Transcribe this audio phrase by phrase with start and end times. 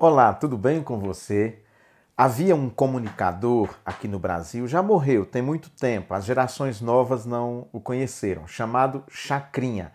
[0.00, 1.58] Olá, tudo bem com você?
[2.16, 7.66] Havia um comunicador aqui no Brasil, já morreu, tem muito tempo, as gerações novas não
[7.72, 9.90] o conheceram, chamado Chacrinha,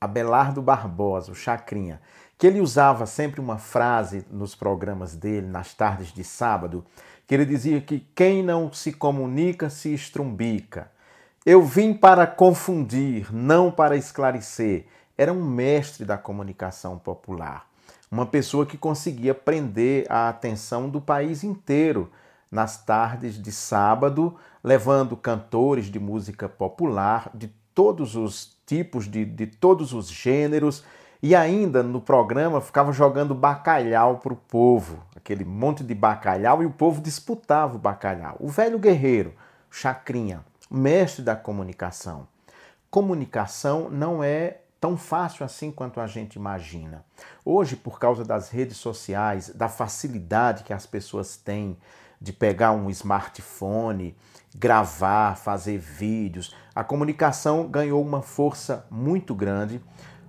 [0.00, 2.00] Abelardo Barbosa, o Chacrinha,
[2.38, 6.86] que ele usava sempre uma frase nos programas dele, nas tardes de sábado,
[7.26, 10.92] que ele dizia que quem não se comunica se estrumbica.
[11.44, 14.86] Eu vim para confundir, não para esclarecer.
[15.18, 17.68] Era um mestre da comunicação popular
[18.10, 22.10] uma pessoa que conseguia prender a atenção do país inteiro
[22.50, 29.46] nas tardes de sábado, levando cantores de música popular de todos os tipos, de, de
[29.46, 30.82] todos os gêneros,
[31.22, 36.66] e ainda no programa ficava jogando bacalhau para o povo, aquele monte de bacalhau, e
[36.66, 38.36] o povo disputava o bacalhau.
[38.40, 39.34] O velho guerreiro,
[39.70, 42.26] Chacrinha, mestre da comunicação.
[42.90, 47.04] Comunicação não é tão fácil assim quanto a gente imagina.
[47.44, 51.76] Hoje, por causa das redes sociais, da facilidade que as pessoas têm
[52.20, 54.16] de pegar um smartphone,
[54.54, 59.82] gravar, fazer vídeos, a comunicação ganhou uma força muito grande,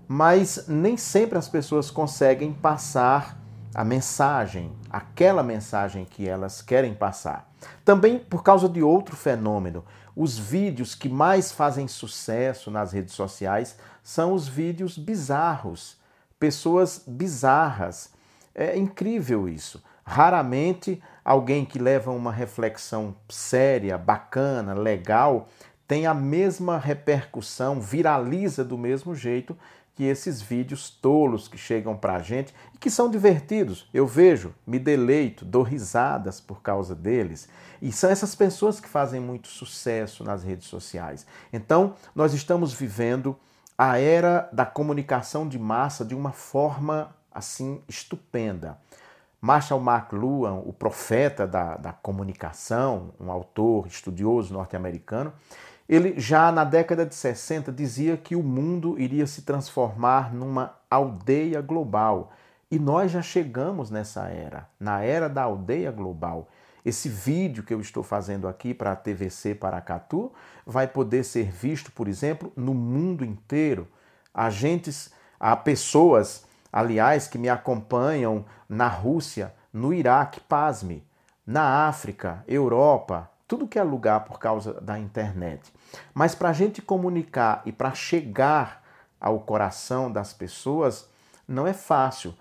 [0.07, 3.41] mas nem sempre as pessoas conseguem passar
[3.73, 7.49] a mensagem, aquela mensagem que elas querem passar.
[7.85, 9.83] Também por causa de outro fenômeno.
[10.15, 15.97] Os vídeos que mais fazem sucesso nas redes sociais são os vídeos bizarros,
[16.39, 18.11] pessoas bizarras.
[18.53, 19.81] É incrível isso.
[20.03, 25.47] Raramente alguém que leva uma reflexão séria, bacana, legal,
[25.87, 29.57] tem a mesma repercussão, viraliza do mesmo jeito
[30.01, 33.87] que esses vídeos tolos que chegam para a gente e que são divertidos.
[33.93, 37.47] Eu vejo, me deleito, dou risadas por causa deles.
[37.79, 41.27] E são essas pessoas que fazem muito sucesso nas redes sociais.
[41.53, 43.37] Então, nós estamos vivendo
[43.77, 48.79] a era da comunicação de massa de uma forma assim estupenda.
[49.39, 55.31] Marshall McLuhan, o profeta da, da comunicação, um autor estudioso norte-americano,
[55.87, 61.61] ele já na década de 60 dizia que o mundo iria se transformar numa aldeia
[61.61, 62.31] global.
[62.69, 66.47] E nós já chegamos nessa era, na era da aldeia global.
[66.85, 70.31] Esse vídeo que eu estou fazendo aqui para a TVC Paracatu
[70.65, 73.87] vai poder ser visto, por exemplo, no mundo inteiro.
[74.33, 81.03] Agentes, há pessoas, aliás, que me acompanham na Rússia, no Iraque, pasme,
[81.45, 85.73] na África, Europa, tudo que é lugar por causa da internet.
[86.13, 88.81] Mas para a gente comunicar e para chegar
[89.19, 91.09] ao coração das pessoas,
[91.45, 92.33] não é fácil.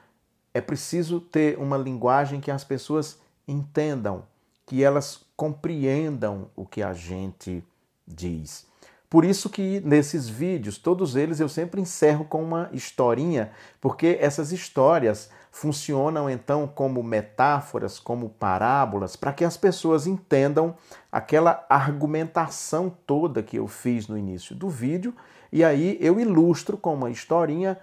[0.55, 4.23] É preciso ter uma linguagem que as pessoas entendam,
[4.65, 7.65] que elas compreendam o que a gente
[8.07, 8.65] diz.
[9.09, 13.51] Por isso que nesses vídeos, todos eles eu sempre encerro com uma historinha,
[13.81, 20.75] porque essas histórias funcionam então como metáforas, como parábolas, para que as pessoas entendam
[21.11, 25.15] aquela argumentação toda que eu fiz no início do vídeo,
[25.53, 27.79] e aí eu ilustro com uma historinha.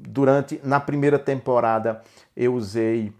[0.00, 2.02] Durante na primeira temporada
[2.36, 3.12] eu usei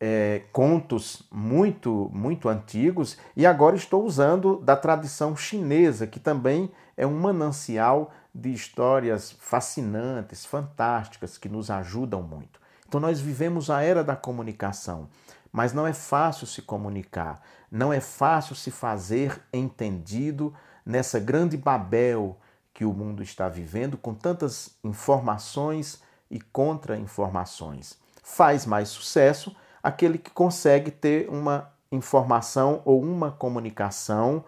[0.00, 7.06] é, contos muito, muito antigos e agora estou usando da tradição chinesa, que também é
[7.06, 12.60] um manancial de histórias fascinantes, fantásticas, que nos ajudam muito.
[12.88, 15.08] Então, nós vivemos a era da comunicação,
[15.52, 20.54] mas não é fácil se comunicar, não é fácil se fazer entendido
[20.84, 22.38] nessa grande Babel
[22.72, 27.98] que o mundo está vivendo, com tantas informações e contra-informações.
[28.22, 34.44] Faz mais sucesso aquele que consegue ter uma informação ou uma comunicação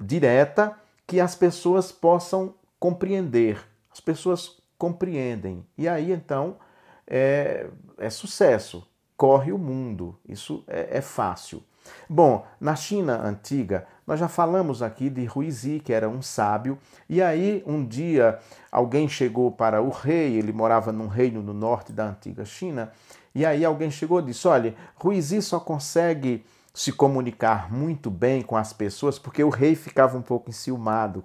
[0.00, 0.76] direta
[1.06, 3.62] que as pessoas possam compreender.
[3.92, 5.66] As pessoas compreendem.
[5.76, 6.56] E aí então
[7.06, 7.68] é,
[7.98, 8.86] é sucesso,
[9.16, 10.18] corre o mundo.
[10.28, 11.62] Isso é, é fácil.
[12.08, 16.78] Bom, na China antiga, nós já falamos aqui de Huizi, que era um sábio,
[17.08, 18.38] e aí um dia
[18.70, 22.92] alguém chegou para o rei, ele morava num reino no norte da antiga China,
[23.34, 28.56] e aí alguém chegou e disse: Olha, Ruizi só consegue se comunicar muito bem com
[28.56, 31.24] as pessoas porque o rei ficava um pouco enciumado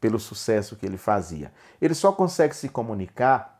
[0.00, 1.52] pelo sucesso que ele fazia.
[1.80, 3.57] Ele só consegue se comunicar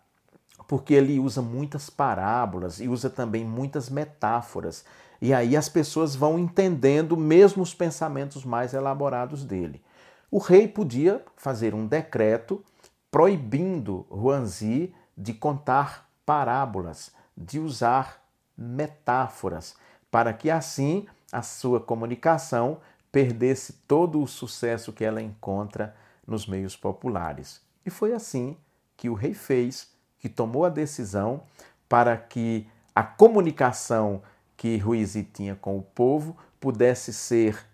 [0.69, 4.85] porque ele usa muitas parábolas e usa também muitas metáforas.
[5.21, 9.83] E aí as pessoas vão entendendo mesmo os pensamentos mais elaborados dele.
[10.31, 12.63] O rei podia fazer um decreto
[13.11, 18.23] proibindo Huanzi de contar parábolas, de usar
[18.57, 19.75] metáforas,
[20.11, 22.79] para que assim a sua comunicação
[23.11, 27.63] perdesse todo o sucesso que ela encontra nos meios populares.
[27.87, 28.55] E foi assim
[28.99, 29.89] que o rei fez,
[30.19, 31.43] que tomou a decisão
[31.89, 34.23] para que a comunicação
[34.57, 37.65] que Ruizi tinha com o povo pudesse ser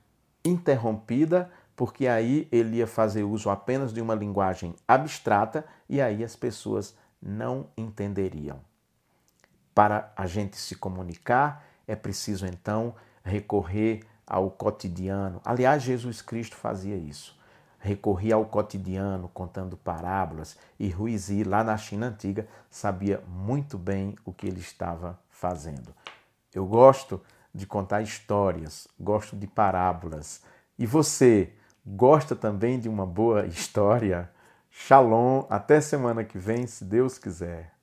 [0.45, 6.37] interrompida, porque aí ele ia fazer uso apenas de uma linguagem abstrata e aí as
[6.37, 8.61] pessoas não entenderiam.
[9.75, 12.95] Para a gente se comunicar, é preciso então
[13.25, 15.41] recorrer ao cotidiano.
[15.45, 17.37] Aliás, Jesus Cristo fazia isso.
[17.85, 24.33] Recorria ao cotidiano, contando parábolas, e Ruizi, lá na China antiga, sabia muito bem o
[24.33, 25.95] que ele estava fazendo.
[26.55, 27.21] Eu gosto
[27.55, 30.43] de contar histórias, gosto de parábolas.
[30.79, 31.53] E você
[31.87, 34.31] gosta também de uma boa história?
[34.71, 37.74] Shalom, até semana que vem, se Deus quiser.